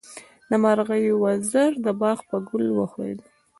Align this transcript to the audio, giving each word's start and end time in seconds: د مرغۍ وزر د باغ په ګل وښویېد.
د 0.49 0.51
مرغۍ 0.63 1.05
وزر 1.23 1.71
د 1.85 1.87
باغ 2.01 2.19
په 2.29 2.37
ګل 2.47 2.65
وښویېد. 2.73 3.19